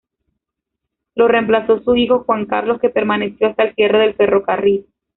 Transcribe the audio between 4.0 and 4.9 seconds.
ferrocarril.